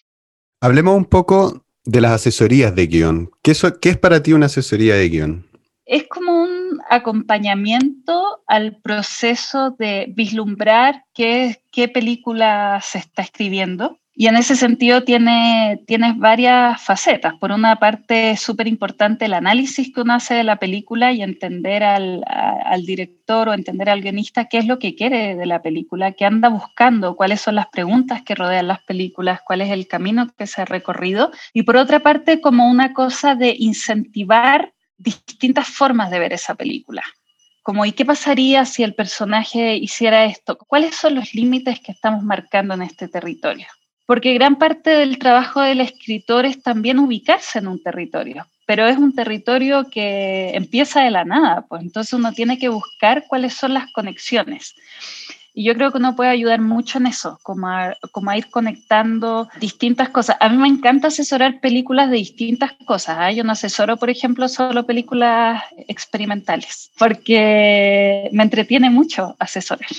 Hablemos 0.60 0.98
un 0.98 1.05
poco 1.05 1.63
de 1.86 2.01
las 2.01 2.13
asesorías 2.13 2.74
de 2.74 2.88
guion. 2.88 3.29
¿Qué, 3.43 3.53
¿Qué, 3.79 3.89
es 3.89 3.98
para 4.00 4.24
ti 4.24 4.34
una 4.34 4.48
asesoría 4.48 4.96
de 4.96 5.10
guion? 5.10 5.46
Es 5.86 6.08
como 6.08 6.41
un 6.41 6.62
acompañamiento 6.89 8.44
al 8.48 8.77
proceso 8.77 9.72
de 9.72 10.12
vislumbrar 10.15 11.06
qué, 11.13 11.62
qué 11.72 11.88
película 11.88 12.80
se 12.82 13.00
está 13.00 13.22
escribiendo 13.22 14.00
y 14.15 14.27
en 14.27 14.36
ese 14.36 14.56
sentido 14.56 15.03
tiene, 15.03 15.82
tienes 15.88 16.18
varias 16.18 16.80
facetas. 16.84 17.34
Por 17.39 17.51
una 17.51 17.77
parte, 17.77 18.32
es 18.32 18.42
súper 18.42 18.68
importante 18.68 19.25
el 19.25 19.34
análisis 19.34 19.92
que 19.92 20.01
uno 20.01 20.13
hace 20.13 20.36
de 20.36 20.44
la 20.44 20.58
película 20.58 21.12
y 21.12 21.24
entender 21.24 21.84
al, 21.84 22.24
al, 22.27 22.86
director 22.86 23.50
o 23.50 23.53
entender 23.53 23.89
al 23.89 24.01
guionista 24.01 24.46
qué 24.46 24.60
es 24.60 24.68
lo 24.68 24.77
que 24.77 24.94
quiere 24.94 25.36
de 25.36 25.46
la 25.48 25.63
película, 25.63 26.12
qué 26.12 26.25
anda 26.25 26.50
buscando, 26.50 27.15
cuáles 27.15 27.42
son 27.42 27.56
las 27.56 27.68
preguntas 27.68 28.22
que 28.22 28.36
rodean 28.36 28.68
las 28.68 28.84
películas, 28.84 29.42
cuál 29.44 29.62
es 29.62 29.72
el 29.72 29.88
camino 29.88 30.27
que 30.38 30.46
se 30.46 30.62
ha 30.62 30.65
recorrido. 30.65 31.32
Y 31.51 31.63
por 31.63 31.77
otra 31.77 32.01
parte, 32.01 32.39
como 32.39 32.70
una 32.70 32.94
cosa 32.94 33.34
de 33.34 33.56
incentivar 33.58 34.74
distintas 35.03 35.67
formas 35.67 36.10
de 36.10 36.19
ver 36.19 36.33
esa 36.33 36.55
película. 36.55 37.03
Como, 37.62 37.86
¿y 37.86 37.91
qué 37.93 38.05
pasaría 38.05 38.65
si 38.65 38.83
el 38.83 38.95
personaje 38.95 39.75
hiciera 39.75 40.25
esto? 40.25 40.57
¿Cuáles 40.57 40.95
son 40.95 41.15
los 41.15 41.33
límites 41.33 41.79
que 41.79 41.91
estamos 41.91 42.24
marcando 42.24 42.74
en 42.74 42.81
este 42.81 43.07
territorio? 43.07 43.67
porque 44.05 44.33
gran 44.33 44.57
parte 44.57 44.89
del 44.89 45.17
trabajo 45.17 45.62
del 45.62 45.81
escritor 45.81 46.45
es 46.45 46.62
también 46.62 47.00
ubicarse 47.00 47.60
en 47.60 47.67
un 47.67 47.81
territorio, 47.81 48.48
pero 48.65 48.88
es 48.88 48.98
un 48.98 49.15
territorio 49.15 49.89
que 49.89 50.51
empieza 50.53 51.01
de 51.01 51.12
la 51.12 51.25
nada, 51.25 51.65
pues 51.67 51.81
entonces 51.81 52.13
uno 52.13 52.33
tiene 52.33 52.57
que 52.57 52.69
buscar 52.69 53.25
cuáles 53.27 53.53
son 53.53 53.74
las 53.74 53.91
conexiones. 53.91 54.75
Y 55.53 55.65
yo 55.65 55.75
creo 55.75 55.91
que 55.91 56.00
uno 56.00 56.15
puede 56.15 56.31
ayudar 56.31 56.62
mucho 56.62 56.98
en 56.98 57.07
eso, 57.07 57.39
como 57.43 57.67
a, 57.67 57.95
como 58.12 58.33
ir 58.33 58.50
conectando 58.50 59.48
distintas 59.60 60.10
cosas. 60.10 60.38
A 60.39 60.50
mí 60.50 60.57
me 60.57 60.67
encanta 60.67 61.10
asesorar 61.10 61.60
películas 61.60 62.10
de 62.10 62.17
distintas 62.17 62.72
cosas. 62.86 63.31
¿eh? 63.31 63.36
Yo 63.36 63.43
no 63.43 63.51
asesoro, 63.51 63.98
por 63.98 64.10
ejemplo, 64.10 64.48
solo 64.48 64.86
películas 64.86 65.63
experimentales, 65.88 66.91
porque 66.98 68.29
me 68.31 68.43
entretiene 68.43 68.89
mucho 68.89 69.36
asesorar. 69.38 69.89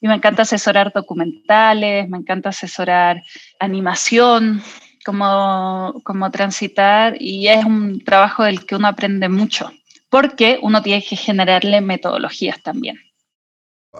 Y 0.00 0.08
me 0.08 0.14
encanta 0.14 0.42
asesorar 0.42 0.92
documentales, 0.92 2.08
me 2.08 2.18
encanta 2.18 2.48
asesorar 2.48 3.22
animación, 3.60 4.62
como, 5.04 6.00
como 6.02 6.30
transitar 6.30 7.20
y 7.20 7.48
es 7.48 7.64
un 7.64 8.02
trabajo 8.02 8.42
del 8.42 8.66
que 8.66 8.74
uno 8.74 8.88
aprende 8.88 9.28
mucho, 9.28 9.70
porque 10.08 10.58
uno 10.62 10.82
tiene 10.82 11.04
que 11.04 11.16
generarle 11.16 11.80
metodologías 11.80 12.60
también. 12.62 12.98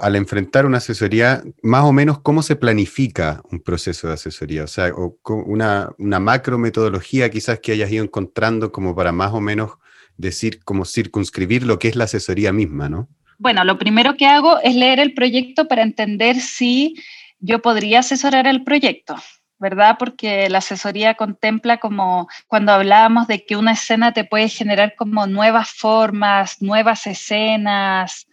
Al 0.01 0.17
enfrentar 0.17 0.67
una 0.67 0.79
asesoría, 0.79 1.43
más 1.63 1.85
o 1.85 1.93
menos, 1.93 2.21
¿cómo 2.21 2.43
se 2.43 2.57
planifica 2.57 3.43
un 3.51 3.61
proceso 3.61 4.09
de 4.09 4.15
asesoría? 4.15 4.65
O 4.65 4.67
sea, 4.67 4.93
una, 5.25 5.91
macro 5.99 6.59
metodología 6.59 7.31
quizás 7.31 7.61
que 7.61 7.73
hayas 7.73 7.91
ido 7.91 8.05
encontrando 8.05 8.73
como 8.73 8.95
para 8.95 9.13
más 9.13 9.33
o 9.33 9.41
menos 9.41 9.73
decir, 10.17 10.63
como 10.65 10.85
circunscribir 10.85 11.65
lo 11.65 11.79
que 11.79 11.89
es 11.89 11.97
la 11.97 12.05
asesoría 12.05 12.53
misma, 12.53 12.89
¿no? 12.89 13.09
Bueno, 13.39 13.65
lo 13.65 13.79
primero 13.79 14.17
que 14.17 14.27
hago 14.27 14.61
es 14.61 14.75
leer 14.75 15.01
el 15.01 15.15
proyecto 15.15 15.67
para 15.67 15.83
entender 15.83 16.41
si 16.41 16.95
yo 17.41 17.61
podría 17.61 18.01
asesorar 18.01 18.47
el 18.47 18.65
proyecto. 18.65 19.17
¿verdad? 19.59 19.97
Porque 19.99 20.49
la 20.51 20.59
asesoría 20.59 21.15
contempla 21.15 21.79
como 21.79 22.29
cuando 22.49 22.73
hablábamos 22.73 23.29
de 23.29 23.47
que 23.47 23.57
una 23.57 23.73
escena 23.73 24.13
te 24.13 24.25
puede 24.25 24.49
generar 24.49 24.95
como 24.95 25.27
nuevas 25.27 25.71
formas, 25.71 26.61
nuevas 26.61 27.07
escenas, 27.07 28.27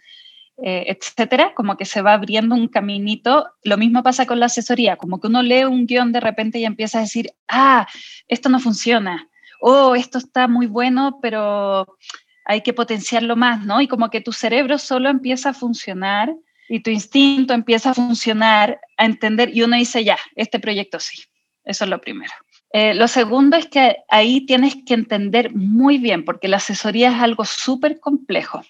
eh, 0.64 0.86
etcétera, 0.88 1.54
como 1.56 1.76
que 1.76 1.86
se 1.86 2.02
va 2.02 2.14
abriendo 2.14 2.56
un 2.56 2.68
caminito. 2.68 3.48
Lo 3.64 3.78
mismo 3.78 4.04
pasa 4.04 4.26
con 4.26 4.40
la 4.40 4.46
asesoría, 4.46 4.96
como 4.96 5.20
que 5.20 5.28
uno 5.28 5.42
lee 5.42 5.64
un 5.64 5.86
guion 5.88 6.12
de 6.12 6.20
repente 6.20 6.60
y 6.60 6.66
empieza 6.66 7.00
a 7.00 7.02
decir, 7.02 7.32
ah, 7.48 7.88
esto 8.28 8.50
no 8.50 8.60
funciona, 8.60 9.28
oh, 9.62 9.96
esto 9.96 10.18
está 10.18 10.48
muy 10.48 10.68
bueno, 10.68 11.20
pero 11.22 11.98
hay 12.46 12.62
que 12.62 12.74
potenciarlo 12.74 13.36
más, 13.36 13.66
¿no? 13.66 13.82
Y 13.82 13.88
como 13.88 14.10
que 14.10 14.22
tu 14.22 14.34
cerebro 14.34 14.78
solo 14.78 15.10
empieza 15.10 15.50
a 15.50 15.54
funcionar 15.54 16.34
y 16.70 16.82
tu 16.82 16.90
instinto 16.90 17.54
empieza 17.54 17.92
a 17.92 17.94
funcionar, 17.94 18.80
a 18.98 19.06
entender, 19.06 19.56
y 19.56 19.64
uno 19.64 19.76
dice, 19.78 20.04
ya, 20.04 20.18
este 20.36 20.60
proyecto 20.60 21.00
sí, 21.00 21.24
eso 21.64 21.84
es 21.86 21.90
lo 21.90 22.00
primero. 22.02 22.34
Eh, 22.74 22.94
lo 22.94 23.08
segundo 23.08 23.58
es 23.58 23.68
que 23.68 23.98
ahí 24.10 24.46
tienes 24.46 24.78
que 24.86 24.94
entender 24.94 25.54
muy 25.54 25.98
bien, 25.98 26.24
porque 26.24 26.48
la 26.48 26.58
asesoría 26.58 27.10
es 27.10 27.22
algo 27.22 27.46
súper 27.46 28.00
complejo. 28.00 28.62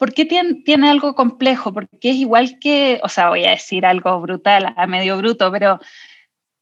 ¿Por 0.00 0.14
qué 0.14 0.24
tiene, 0.24 0.88
algo 0.88 1.14
complejo? 1.14 1.74
Porque 1.74 2.08
es 2.08 2.16
igual 2.16 2.58
que, 2.58 3.00
o 3.02 3.10
sea, 3.10 3.28
voy 3.28 3.44
a 3.44 3.50
decir 3.50 3.84
algo 3.84 4.18
brutal, 4.18 4.72
a 4.74 4.86
medio 4.86 5.18
bruto, 5.18 5.52
pero 5.52 5.78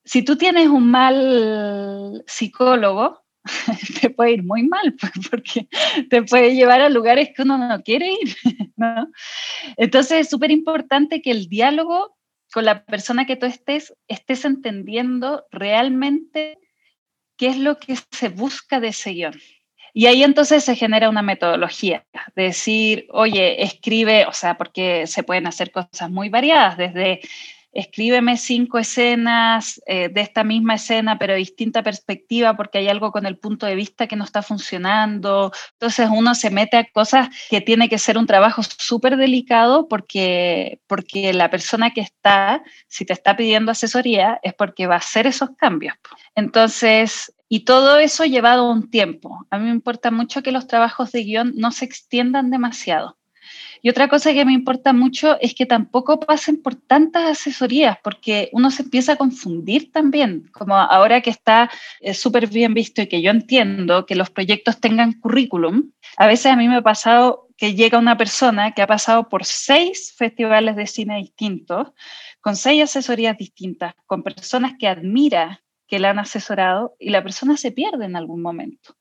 si 0.04 0.25
tú 0.25 0.37
tienes 0.37 0.66
un 0.66 0.90
mal 0.90 2.25
psicólogo, 2.26 3.23
te 4.00 4.11
puede 4.11 4.33
ir 4.33 4.42
muy 4.42 4.64
mal, 4.64 4.92
pues, 5.00 5.12
porque 5.30 5.68
te 6.11 6.25
puede 6.25 6.57
llevar 6.57 6.80
a 6.80 6.88
lugares 6.88 7.30
que 7.33 7.42
uno 7.42 7.59
no 7.59 7.80
quiere 7.85 8.11
ir. 8.11 8.37
¿no? 8.76 9.09
Entonces 9.76 10.23
es 10.23 10.30
súper 10.30 10.50
importante 10.50 11.23
que 11.23 11.30
el 11.30 11.49
diálogo 11.49 12.18
con 12.52 12.64
la 12.64 12.85
persona 12.87 13.25
que 13.25 13.37
tú 13.37 13.47
estés, 13.47 13.95
estés 14.09 14.45
entendiendo 14.47 15.47
realmente 15.52 16.59
qué 17.37 17.47
es 17.47 17.59
lo 17.59 17.78
que 17.78 17.95
se 18.11 18.30
busca 18.30 18.80
de 18.80 18.88
ese 18.88 19.12
guion. 19.12 19.38
Y 19.99 20.07
ahí 20.07 20.23
entonces 20.23 20.62
se 20.62 20.76
genera 20.76 21.09
una 21.09 21.23
metodología, 21.23 22.07
decir, 22.37 23.09
oye, 23.11 23.64
escribe, 23.64 24.26
o 24.26 24.33
sea, 24.33 24.57
porque 24.57 25.09
se 25.09 25.25
pueden 25.25 25.49
hacer 25.49 25.73
cosas 25.73 26.09
muy 26.09 26.28
variadas, 26.28 26.76
desde 26.78 27.21
escríbeme 27.73 28.37
cinco 28.37 28.78
escenas 28.78 29.83
eh, 29.87 30.09
de 30.09 30.21
esta 30.21 30.45
misma 30.45 30.75
escena, 30.75 31.19
pero 31.19 31.35
distinta 31.35 31.83
perspectiva, 31.83 32.57
porque 32.57 32.78
hay 32.78 32.87
algo 32.87 33.11
con 33.11 33.26
el 33.26 33.38
punto 33.38 33.67
de 33.67 33.75
vista 33.75 34.07
que 34.07 34.14
no 34.14 34.23
está 34.23 34.40
funcionando. 34.40 35.50
Entonces 35.73 36.09
uno 36.12 36.37
se 36.37 36.50
mete 36.50 36.76
a 36.76 36.88
cosas 36.93 37.28
que 37.50 37.61
tiene 37.61 37.88
que 37.88 37.99
ser 37.99 38.19
un 38.19 38.26
trabajo 38.28 38.62
súper 38.62 39.17
delicado 39.17 39.88
porque, 39.88 40.81
porque 40.87 41.33
la 41.33 41.50
persona 41.50 41.90
que 41.90 42.02
está, 42.02 42.62
si 42.87 43.05
te 43.05 43.14
está 43.14 43.35
pidiendo 43.35 43.73
asesoría, 43.73 44.38
es 44.45 44.55
porque 44.55 44.87
va 44.87 44.95
a 44.95 44.99
hacer 44.99 45.26
esos 45.26 45.50
cambios. 45.57 45.97
Entonces, 46.37 47.33
y 47.49 47.61
todo 47.61 47.99
eso 47.99 48.25
llevado 48.25 48.71
un 48.71 48.90
tiempo. 48.90 49.47
A 49.50 49.59
mí 49.59 49.64
me 49.64 49.71
importa 49.71 50.11
mucho 50.11 50.43
que 50.43 50.52
los 50.52 50.67
trabajos 50.67 51.12
de 51.12 51.25
guion 51.25 51.52
no 51.57 51.73
se 51.73 51.85
extiendan 51.85 52.50
demasiado. 52.50 53.17
Y 53.81 53.90
otra 53.90 54.09
cosa 54.09 54.33
que 54.33 54.45
me 54.45 54.52
importa 54.52 54.93
mucho 54.93 55.38
es 55.40 55.55
que 55.55 55.67
tampoco 55.67 56.19
pasen 56.19 56.61
por 56.62 56.75
tantas 56.75 57.25
asesorías, 57.25 57.99
porque 58.02 58.50
uno 58.52 58.71
se 58.71 58.83
empieza 58.83 59.12
a 59.12 59.17
confundir 59.17 59.93
también, 59.93 60.49
como 60.52 60.76
ahora 60.76 61.21
que 61.21 61.31
está 61.31 61.71
eh, 62.00 62.14
súper 62.14 62.49
bien 62.49 62.75
visto 62.75 63.02
y 63.02 63.07
que 63.07 63.23
yo 63.23 63.31
entiendo 63.31 64.05
que 64.05 64.17
los 64.17 64.31
proyectos 64.31 64.81
tengan 64.81 65.12
currículum, 65.12 65.93
a 66.17 66.26
veces 66.26 66.47
a 66.47 66.57
mí 66.57 66.69
me 66.69 66.76
ha 66.76 66.83
pasado 66.83 67.49
que 67.57 67.75
llega 67.75 67.99
una 67.99 68.17
persona 68.17 68.73
que 68.73 68.83
ha 68.83 68.87
pasado 68.87 69.28
por 69.28 69.45
seis 69.45 70.12
festivales 70.17 70.76
de 70.76 70.87
cine 70.87 71.19
distintos, 71.19 71.88
con 72.40 72.57
seis 72.57 72.83
asesorías 72.83 73.37
distintas, 73.37 73.95
con 74.07 74.23
personas 74.23 74.73
que 74.78 74.88
admira 74.88 75.61
que 75.88 75.99
la 75.99 76.11
han 76.11 76.18
asesorado 76.18 76.95
y 76.99 77.11
la 77.11 77.23
persona 77.23 77.57
se 77.57 77.73
pierde 77.73 78.04
en 78.04 78.16
algún 78.16 78.42
momento. 78.42 78.97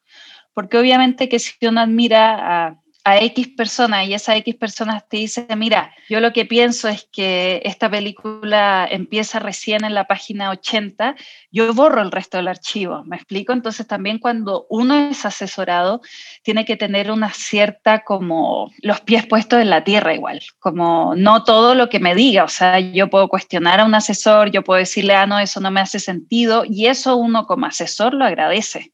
Porque 0.54 0.78
obviamente 0.78 1.30
que 1.30 1.40
si 1.40 1.54
uno 1.68 1.82
admira 1.82 2.66
a 2.68 2.82
a 3.08 3.22
X 3.22 3.48
personas 3.56 4.06
y 4.06 4.14
esa 4.14 4.36
X 4.36 4.56
personas 4.56 5.08
te 5.08 5.16
dice, 5.16 5.48
mira, 5.56 5.96
yo 6.10 6.20
lo 6.20 6.34
que 6.34 6.44
pienso 6.44 6.90
es 6.90 7.08
que 7.10 7.62
esta 7.64 7.90
película 7.90 8.86
empieza 8.92 9.40
recién 9.40 9.86
en 9.86 9.94
la 9.94 10.08
página 10.08 10.50
80, 10.50 11.16
yo 11.50 11.74
borro 11.74 12.02
el 12.02 12.12
resto 12.12 12.36
del 12.36 12.50
archivo, 12.50 13.06
¿me 13.06 13.16
explico? 13.16 13.54
Entonces 13.54 13.88
también 13.88 14.20
cuando 14.20 14.68
uno 14.70 15.10
es 15.10 15.26
asesorado, 15.26 16.02
tiene 16.44 16.66
que 16.66 16.76
tener 16.76 17.10
una 17.10 17.32
cierta 17.32 18.04
como 18.04 18.74
los 18.82 19.00
pies 19.00 19.26
puestos 19.26 19.62
en 19.62 19.70
la 19.70 19.86
tierra 19.86 20.14
igual, 20.14 20.42
como 20.60 21.16
no 21.16 21.46
todo 21.46 21.76
lo 21.76 21.88
que 21.88 22.02
me 22.02 22.14
diga, 22.14 22.44
o 22.44 22.50
sea, 22.50 22.82
yo 22.82 23.10
puedo 23.10 23.30
cuestionar 23.30 23.80
a 23.80 23.86
un 23.86 23.96
asesor, 23.96 24.52
yo 24.52 24.66
puedo 24.66 24.80
decirle, 24.80 25.16
ah, 25.16 25.26
no, 25.26 25.40
eso 25.40 25.62
no 25.62 25.72
me 25.72 25.80
hace 25.80 26.02
sentido, 26.02 26.66
y 26.68 26.88
eso 26.88 27.16
uno 27.16 27.48
como 27.48 27.68
asesor 27.68 28.14
lo 28.14 28.26
agradece 28.26 28.92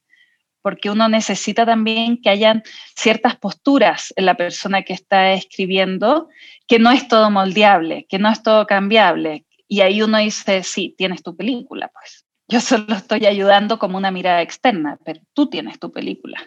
porque 0.64 0.88
uno 0.88 1.10
necesita 1.10 1.66
también 1.66 2.22
que 2.22 2.30
hayan 2.30 2.62
ciertas 2.96 3.36
posturas 3.36 4.14
en 4.16 4.24
la 4.24 4.34
persona 4.34 4.80
que 4.80 4.94
está 4.94 5.34
escribiendo, 5.34 6.30
que 6.66 6.78
no 6.78 6.90
es 6.90 7.06
todo 7.06 7.30
moldeable, 7.30 8.06
que 8.08 8.18
no 8.18 8.30
es 8.30 8.42
todo 8.42 8.66
cambiable. 8.66 9.44
Y 9.68 9.82
ahí 9.82 10.00
uno 10.00 10.16
dice, 10.16 10.62
sí, 10.62 10.94
tienes 10.96 11.22
tu 11.22 11.36
película, 11.36 11.90
pues. 11.92 12.24
Yo 12.48 12.60
solo 12.62 12.94
estoy 12.94 13.26
ayudando 13.26 13.78
como 13.78 13.98
una 13.98 14.10
mirada 14.10 14.40
externa, 14.40 14.98
pero 15.04 15.20
tú 15.34 15.50
tienes 15.50 15.78
tu 15.78 15.92
película. 15.92 16.38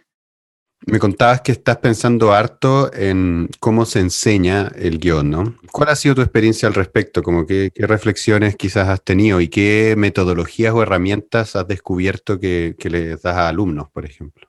Me 0.86 1.00
contabas 1.00 1.41
que 1.41 1.51
estás 1.51 1.77
pensando 1.77 2.34
harto 2.34 2.93
en 2.93 3.50
cómo 3.60 3.86
se 3.86 4.00
enseña 4.00 4.72
el 4.75 5.00
guion, 5.00 5.29
¿no? 5.29 5.55
¿Cuál 5.72 5.89
ha 5.89 5.96
sido 5.96 6.15
tu 6.15 6.22
experiencia 6.22 6.67
al 6.67 6.75
respecto? 6.75 7.22
Qué, 7.48 7.72
reflexiones 7.75 8.55
quizás 8.55 8.88
has 8.88 9.03
tenido 9.03 9.41
y 9.41 9.50
qué 9.50 9.96
metodologías 9.98 10.74
o 10.74 10.84
herramientas 10.84 11.55
has 11.55 11.67
descubierto 11.67 12.39
que, 12.39 12.75
que 12.77 12.89
les 12.89 13.22
das 13.22 13.36
a 13.36 13.50
alumnos, 13.50 13.89
por 13.89 14.05
ejemplo? 14.05 14.48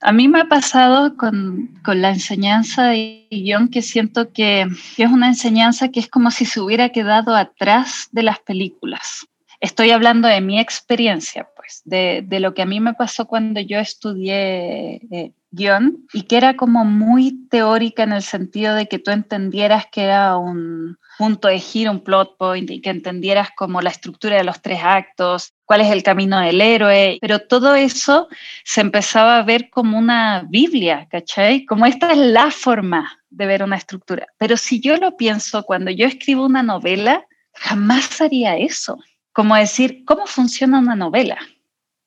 A 0.00 0.12
mí 0.12 0.28
me 0.28 0.40
ha 0.40 0.48
pasado 0.48 1.16
con, 1.16 1.80
con 1.82 2.02
la 2.02 2.10
enseñanza 2.10 2.88
de 2.88 3.26
guion 3.30 3.68
que 3.68 3.82
siento 3.82 4.32
que, 4.32 4.66
que 4.96 5.02
es 5.02 5.10
una 5.10 5.28
enseñanza 5.28 5.88
que 5.88 6.00
es 6.00 6.08
como 6.08 6.30
si 6.30 6.44
se 6.44 6.60
hubiera 6.60 6.90
quedado 6.90 7.34
atrás 7.34 8.08
de 8.12 8.22
las 8.22 8.38
películas. 8.38 9.26
Estoy 9.60 9.92
hablando 9.92 10.28
de 10.28 10.42
mi 10.42 10.60
experiencia, 10.60 11.48
pues, 11.56 11.80
de, 11.86 12.22
de, 12.22 12.38
lo 12.38 12.52
que 12.52 12.60
a 12.60 12.66
mí 12.66 12.80
me 12.80 12.92
pasó 12.92 13.26
cuando 13.26 13.60
yo 13.60 13.78
estudié 13.78 14.96
eh, 15.10 15.32
guion 15.54 16.06
y 16.12 16.22
que 16.22 16.36
era 16.36 16.56
como 16.56 16.84
muy 16.84 17.46
teórica 17.48 18.02
en 18.02 18.12
el 18.12 18.22
sentido 18.22 18.74
de 18.74 18.86
que 18.86 18.98
tú 18.98 19.10
entendieras 19.10 19.86
que 19.90 20.02
era 20.02 20.36
un 20.36 20.98
punto 21.18 21.48
de 21.48 21.60
giro, 21.60 21.90
un 21.92 22.02
plot 22.02 22.36
point 22.36 22.70
y 22.70 22.80
que 22.80 22.90
entendieras 22.90 23.50
como 23.56 23.80
la 23.80 23.90
estructura 23.90 24.36
de 24.36 24.44
los 24.44 24.60
tres 24.60 24.80
actos, 24.82 25.52
cuál 25.64 25.80
es 25.80 25.90
el 25.90 26.02
camino 26.02 26.40
del 26.40 26.60
héroe, 26.60 27.18
pero 27.20 27.38
todo 27.40 27.74
eso 27.74 28.28
se 28.64 28.80
empezaba 28.80 29.38
a 29.38 29.42
ver 29.42 29.70
como 29.70 29.98
una 29.98 30.44
Biblia, 30.48 31.06
¿cachai? 31.10 31.64
Como 31.64 31.86
esta 31.86 32.12
es 32.12 32.18
la 32.18 32.50
forma 32.50 33.20
de 33.30 33.46
ver 33.46 33.62
una 33.62 33.76
estructura. 33.76 34.26
Pero 34.38 34.56
si 34.56 34.80
yo 34.80 34.96
lo 34.96 35.16
pienso, 35.16 35.62
cuando 35.64 35.90
yo 35.90 36.06
escribo 36.06 36.44
una 36.44 36.62
novela, 36.62 37.24
jamás 37.54 38.20
haría 38.20 38.56
eso. 38.56 38.98
Como 39.32 39.56
decir, 39.56 40.04
¿cómo 40.04 40.26
funciona 40.26 40.78
una 40.78 40.94
novela? 40.94 41.38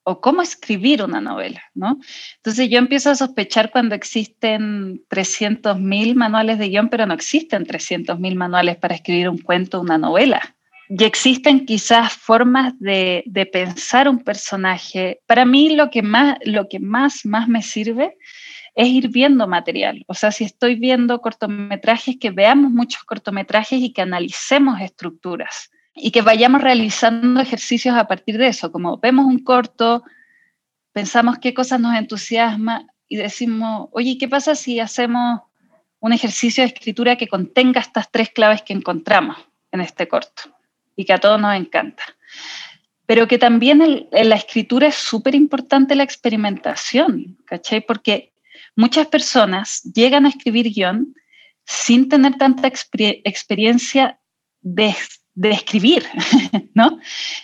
O 0.10 0.22
cómo 0.22 0.42
escribir 0.42 1.04
una 1.04 1.20
novela, 1.20 1.62
¿no? 1.74 2.00
Entonces 2.38 2.70
yo 2.70 2.78
empiezo 2.78 3.10
a 3.12 3.16
sospechar 3.16 3.72
cuando 3.72 3.94
existen 3.94 5.04
300.000 5.10 6.16
manuales 6.16 6.60
de 6.60 6.70
guion, 6.70 6.88
pero 6.88 7.06
no 7.06 7.14
existen 7.14 7.66
300.000 7.66 8.36
manuales 8.36 8.78
para 8.78 8.96
escribir 8.96 9.28
un 9.28 9.38
cuento, 9.38 9.82
una 9.82 9.98
novela. 9.98 10.56
Y 10.88 11.04
existen 11.04 11.66
quizás 11.66 12.14
formas 12.14 12.74
de, 12.80 13.22
de, 13.26 13.46
pensar 13.48 14.08
un 14.08 14.20
personaje. 14.20 15.20
Para 15.26 15.44
mí 15.44 15.76
lo 15.76 15.90
que 15.90 16.02
más, 16.02 16.38
lo 16.46 16.70
que 16.70 16.80
más, 16.80 17.26
más 17.26 17.50
me 17.50 17.62
sirve 17.62 18.16
es 18.76 18.88
ir 18.88 19.10
viendo 19.10 19.46
material. 19.46 20.06
O 20.08 20.14
sea, 20.14 20.32
si 20.32 20.46
estoy 20.46 20.76
viendo 20.76 21.20
cortometrajes, 21.20 22.16
que 22.18 22.32
veamos 22.32 22.72
muchos 22.72 23.04
cortometrajes 23.04 23.82
y 23.82 23.92
que 23.92 24.04
analicemos 24.04 24.80
estructuras 24.80 25.70
y 25.98 26.12
que 26.12 26.22
vayamos 26.22 26.62
realizando 26.62 27.42
ejercicios 27.42 27.96
a 27.96 28.08
partir 28.08 28.38
de 28.38 28.48
eso, 28.48 28.72
como 28.72 28.98
vemos 28.98 29.26
un 29.26 29.40
corto, 29.40 30.04
pensamos 30.92 31.40
qué 31.40 31.54
cosas 31.54 31.80
nos 31.80 31.96
entusiasma 31.96 32.88
y 33.08 33.18
decimos, 33.18 33.90
oye, 33.92 34.18
¿qué 34.18 34.28
pasa 34.28 34.56
si 34.56 34.80
hacemos 34.80 35.42
un 36.00 36.14
ejercicio 36.14 36.64
de 36.64 36.68
escritura 36.68 37.16
que 37.16 37.28
contenga 37.28 37.82
estas 37.82 38.12
tres 38.12 38.30
claves 38.30 38.62
que 38.62 38.74
encontramos 38.74 39.38
en 39.72 39.82
este 39.82 40.08
corto 40.08 40.44
y 40.96 41.06
que 41.06 41.14
a 41.14 41.20
todos 41.20 41.40
nos 41.40 41.56
encanta? 41.56 42.04
pero 43.08 43.28
que 43.28 43.40
también 43.40 43.82
en 44.12 44.30
la 44.30 44.36
escritura 44.36 44.88
es 44.88 44.96
súper 44.96 45.34
importante 45.34 45.96
la 45.96 46.04
experimentación, 46.04 47.38
¿cachai? 47.46 47.80
Porque 47.80 48.34
muchas 48.76 49.08
personas 49.08 49.82
llegan 49.96 50.26
a 50.26 50.30
escribir 50.30 50.70
guion 50.74 51.16
sin 51.66 52.10
tener 52.10 52.36
tanta 52.38 52.68
experiencia 52.68 54.20
de 54.62 54.88
de 55.38 55.52
escribir, 55.52 56.04
¿no? 56.74 56.98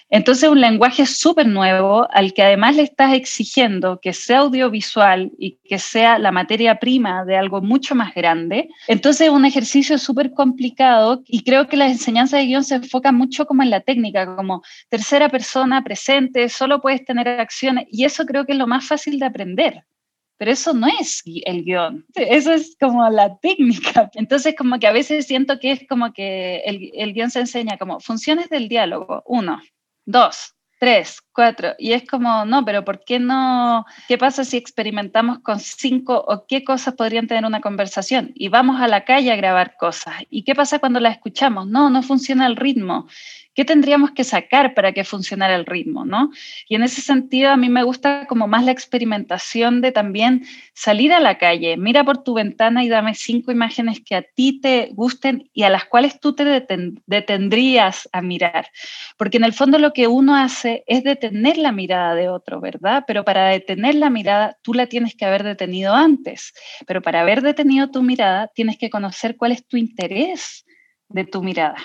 Entonces 0.09 0.49
un 0.49 0.59
lenguaje 0.59 1.05
súper 1.05 1.47
nuevo 1.47 2.07
al 2.11 2.33
que 2.33 2.41
además 2.41 2.75
le 2.75 2.81
estás 2.81 3.13
exigiendo 3.13 3.99
que 4.01 4.13
sea 4.13 4.39
audiovisual 4.39 5.31
y 5.37 5.59
que 5.63 5.77
sea 5.77 6.17
la 6.17 6.31
materia 6.31 6.79
prima 6.79 7.23
de 7.23 7.37
algo 7.37 7.61
mucho 7.61 7.93
más 7.93 8.15
grande. 8.15 8.67
Entonces 8.87 9.27
es 9.27 9.33
un 9.33 9.45
ejercicio 9.45 9.99
súper 9.99 10.31
complicado 10.31 11.21
y 11.27 11.43
creo 11.43 11.67
que 11.67 11.77
las 11.77 11.91
enseñanzas 11.91 12.39
de 12.39 12.47
guion 12.47 12.63
se 12.63 12.75
enfocan 12.75 13.13
mucho 13.13 13.45
como 13.45 13.61
en 13.61 13.69
la 13.69 13.81
técnica, 13.81 14.35
como 14.35 14.63
tercera 14.89 15.29
persona 15.29 15.83
presente, 15.83 16.49
solo 16.49 16.81
puedes 16.81 17.05
tener 17.05 17.27
acciones 17.27 17.85
y 17.91 18.05
eso 18.05 18.25
creo 18.25 18.47
que 18.47 18.53
es 18.53 18.57
lo 18.57 18.65
más 18.65 18.87
fácil 18.87 19.19
de 19.19 19.27
aprender 19.27 19.83
pero 20.43 20.51
eso 20.51 20.73
no 20.73 20.87
es 20.99 21.23
el 21.45 21.63
guion, 21.63 22.05
eso 22.15 22.51
es 22.51 22.75
como 22.77 23.09
la 23.09 23.37
técnica. 23.37 24.11
Entonces, 24.15 24.55
como 24.57 24.77
que 24.77 24.87
a 24.87 24.91
veces 24.91 25.25
siento 25.25 25.57
que 25.57 25.71
es 25.71 25.87
como 25.87 26.11
que 26.11 26.57
el, 26.65 26.91
el 26.95 27.13
guion 27.13 27.31
se 27.31 27.39
enseña 27.39 27.77
como 27.77 28.01
funciones 28.01 28.49
del 28.49 28.67
diálogo, 28.67 29.23
uno, 29.25 29.61
dos, 30.05 30.53
tres, 30.81 31.21
cuatro, 31.31 31.75
y 31.79 31.93
es 31.93 32.05
como, 32.05 32.43
no, 32.43 32.65
pero 32.65 32.83
¿por 32.83 33.05
qué 33.05 33.19
no? 33.19 33.85
¿Qué 34.09 34.17
pasa 34.17 34.43
si 34.43 34.57
experimentamos 34.57 35.39
con 35.39 35.61
cinco 35.61 36.21
o 36.27 36.45
qué 36.45 36.65
cosas 36.65 36.95
podrían 36.95 37.27
tener 37.27 37.45
una 37.45 37.61
conversación? 37.61 38.33
Y 38.35 38.49
vamos 38.49 38.81
a 38.81 38.89
la 38.89 39.05
calle 39.05 39.31
a 39.31 39.37
grabar 39.37 39.77
cosas. 39.77 40.15
¿Y 40.29 40.43
qué 40.43 40.55
pasa 40.55 40.79
cuando 40.79 40.99
las 40.99 41.15
escuchamos? 41.15 41.67
No, 41.67 41.89
no 41.89 42.03
funciona 42.03 42.47
el 42.47 42.57
ritmo. 42.57 43.07
¿Qué 43.53 43.65
tendríamos 43.65 44.11
que 44.11 44.23
sacar 44.23 44.73
para 44.73 44.91
que 44.91 45.03
funcionara 45.03 45.55
el 45.55 45.65
ritmo? 45.65 46.05
¿no? 46.05 46.31
Y 46.67 46.75
en 46.75 46.83
ese 46.83 47.01
sentido 47.01 47.51
a 47.51 47.57
mí 47.57 47.69
me 47.69 47.83
gusta 47.83 48.25
como 48.27 48.47
más 48.47 48.63
la 48.63 48.71
experimentación 48.71 49.81
de 49.81 49.91
también 49.91 50.45
salir 50.73 51.13
a 51.13 51.19
la 51.19 51.37
calle, 51.37 51.77
mira 51.77 52.03
por 52.03 52.23
tu 52.23 52.33
ventana 52.33 52.83
y 52.83 52.89
dame 52.89 53.15
cinco 53.15 53.51
imágenes 53.51 54.01
que 54.03 54.15
a 54.15 54.23
ti 54.23 54.59
te 54.59 54.89
gusten 54.93 55.49
y 55.53 55.63
a 55.63 55.69
las 55.69 55.85
cuales 55.85 56.19
tú 56.19 56.33
te 56.33 56.45
detendrías 57.05 58.09
a 58.11 58.21
mirar. 58.21 58.67
Porque 59.17 59.37
en 59.37 59.43
el 59.43 59.53
fondo 59.53 59.77
lo 59.79 59.93
que 59.93 60.07
uno 60.07 60.35
hace 60.35 60.83
es 60.87 61.03
detener 61.03 61.57
la 61.57 61.71
mirada 61.71 62.15
de 62.15 62.29
otro, 62.29 62.59
¿verdad? 62.59 63.03
Pero 63.07 63.23
para 63.23 63.49
detener 63.49 63.95
la 63.95 64.09
mirada 64.09 64.57
tú 64.61 64.73
la 64.73 64.87
tienes 64.87 65.15
que 65.15 65.25
haber 65.25 65.43
detenido 65.43 65.93
antes. 65.93 66.53
Pero 66.87 67.01
para 67.01 67.21
haber 67.21 67.41
detenido 67.41 67.91
tu 67.91 68.01
mirada 68.01 68.49
tienes 68.53 68.77
que 68.77 68.89
conocer 68.89 69.37
cuál 69.37 69.51
es 69.51 69.65
tu 69.67 69.77
interés 69.77 70.65
de 71.09 71.25
tu 71.25 71.43
mirada. 71.43 71.77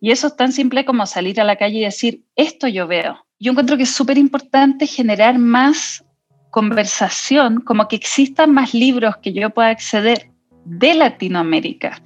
Y 0.00 0.10
eso 0.10 0.28
es 0.28 0.36
tan 0.36 0.52
simple 0.52 0.84
como 0.84 1.06
salir 1.06 1.40
a 1.40 1.44
la 1.44 1.56
calle 1.56 1.78
y 1.78 1.84
decir, 1.84 2.22
esto 2.36 2.68
yo 2.68 2.86
veo. 2.86 3.24
Yo 3.38 3.50
encuentro 3.52 3.76
que 3.76 3.82
es 3.82 3.90
súper 3.90 4.18
importante 4.18 4.86
generar 4.86 5.38
más 5.38 6.04
conversación, 6.50 7.60
como 7.60 7.88
que 7.88 7.96
existan 7.96 8.52
más 8.52 8.74
libros 8.74 9.16
que 9.18 9.32
yo 9.32 9.50
pueda 9.50 9.70
acceder 9.70 10.30
de 10.64 10.94
Latinoamérica 10.94 12.00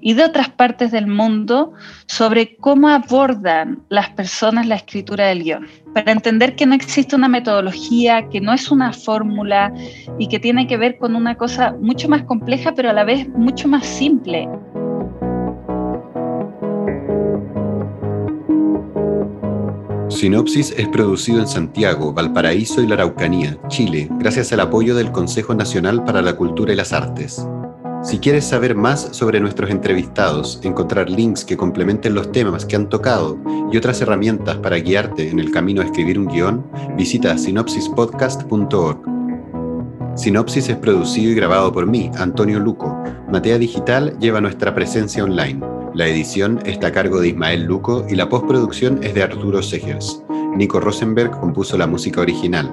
y 0.00 0.14
de 0.14 0.24
otras 0.24 0.50
partes 0.50 0.92
del 0.92 1.06
mundo 1.06 1.72
sobre 2.06 2.56
cómo 2.56 2.88
abordan 2.88 3.82
las 3.88 4.10
personas 4.10 4.66
la 4.66 4.74
escritura 4.74 5.26
del 5.28 5.42
guion, 5.42 5.66
para 5.94 6.12
entender 6.12 6.56
que 6.56 6.66
no 6.66 6.74
existe 6.74 7.16
una 7.16 7.28
metodología, 7.28 8.28
que 8.28 8.40
no 8.40 8.52
es 8.52 8.70
una 8.70 8.92
fórmula 8.92 9.72
y 10.18 10.28
que 10.28 10.38
tiene 10.38 10.66
que 10.66 10.76
ver 10.76 10.98
con 10.98 11.16
una 11.16 11.36
cosa 11.36 11.74
mucho 11.80 12.08
más 12.08 12.24
compleja, 12.24 12.74
pero 12.74 12.90
a 12.90 12.92
la 12.92 13.04
vez 13.04 13.28
mucho 13.30 13.68
más 13.68 13.86
simple. 13.86 14.48
Sinopsis 20.14 20.72
es 20.76 20.88
producido 20.88 21.40
en 21.40 21.48
Santiago, 21.48 22.12
Valparaíso 22.12 22.80
y 22.80 22.86
la 22.86 22.94
Araucanía, 22.94 23.58
Chile, 23.66 24.08
gracias 24.18 24.52
al 24.52 24.60
apoyo 24.60 24.94
del 24.94 25.10
Consejo 25.10 25.54
Nacional 25.54 26.04
para 26.04 26.22
la 26.22 26.36
Cultura 26.36 26.72
y 26.72 26.76
las 26.76 26.92
Artes. 26.92 27.44
Si 28.02 28.18
quieres 28.18 28.44
saber 28.44 28.76
más 28.76 29.08
sobre 29.10 29.40
nuestros 29.40 29.70
entrevistados, 29.70 30.60
encontrar 30.62 31.10
links 31.10 31.44
que 31.44 31.56
complementen 31.56 32.14
los 32.14 32.30
temas 32.30 32.64
que 32.64 32.76
han 32.76 32.88
tocado 32.88 33.38
y 33.72 33.76
otras 33.76 34.00
herramientas 34.02 34.56
para 34.58 34.76
guiarte 34.76 35.30
en 35.30 35.40
el 35.40 35.50
camino 35.50 35.82
a 35.82 35.86
escribir 35.86 36.18
un 36.18 36.28
guion, 36.28 36.64
visita 36.96 37.36
sinopsispodcast.org. 37.36 39.00
Sinopsis 40.14 40.68
es 40.68 40.76
producido 40.76 41.32
y 41.32 41.34
grabado 41.34 41.72
por 41.72 41.86
mí, 41.86 42.10
Antonio 42.16 42.60
Luco. 42.60 42.96
Matea 43.32 43.58
Digital 43.58 44.16
lleva 44.20 44.40
nuestra 44.40 44.74
presencia 44.74 45.24
online. 45.24 45.73
La 45.94 46.08
edición 46.08 46.58
está 46.66 46.88
a 46.88 46.92
cargo 46.92 47.20
de 47.20 47.28
Ismael 47.28 47.62
Luco 47.66 48.04
y 48.08 48.16
la 48.16 48.28
postproducción 48.28 49.04
es 49.04 49.14
de 49.14 49.22
Arturo 49.22 49.62
Segers. 49.62 50.24
Nico 50.56 50.80
Rosenberg 50.80 51.30
compuso 51.38 51.78
la 51.78 51.86
música 51.86 52.20
original. 52.20 52.68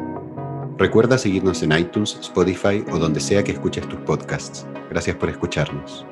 Recuerda 0.79 1.19
seguirnos 1.19 1.62
en 1.62 1.73
iTunes, 1.73 2.17
Spotify 2.19 2.84
o 2.91 2.97
donde 2.97 3.19
sea 3.19 3.43
que 3.43 3.51
escuches 3.51 3.88
tus 3.88 3.99
podcasts. 3.99 4.65
Gracias 4.89 5.15
por 5.17 5.29
escucharnos. 5.29 6.03